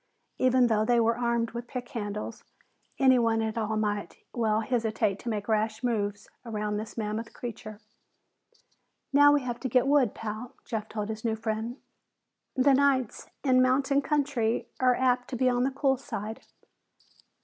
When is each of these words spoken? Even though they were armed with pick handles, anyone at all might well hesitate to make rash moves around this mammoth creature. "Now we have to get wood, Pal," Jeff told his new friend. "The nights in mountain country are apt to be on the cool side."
Even 0.39 0.65
though 0.65 0.83
they 0.83 0.99
were 0.99 1.15
armed 1.15 1.51
with 1.51 1.67
pick 1.67 1.89
handles, 1.89 2.43
anyone 2.97 3.39
at 3.39 3.55
all 3.55 3.77
might 3.77 4.17
well 4.33 4.61
hesitate 4.61 5.19
to 5.19 5.29
make 5.29 5.47
rash 5.47 5.83
moves 5.83 6.27
around 6.43 6.77
this 6.77 6.97
mammoth 6.97 7.33
creature. 7.33 7.79
"Now 9.13 9.31
we 9.31 9.41
have 9.43 9.59
to 9.59 9.69
get 9.69 9.85
wood, 9.85 10.15
Pal," 10.15 10.55
Jeff 10.65 10.89
told 10.89 11.09
his 11.09 11.23
new 11.23 11.35
friend. 11.35 11.77
"The 12.55 12.73
nights 12.73 13.29
in 13.43 13.61
mountain 13.61 14.01
country 14.01 14.67
are 14.79 14.95
apt 14.95 15.27
to 15.27 15.35
be 15.35 15.47
on 15.47 15.65
the 15.65 15.69
cool 15.69 15.97
side." 15.97 16.43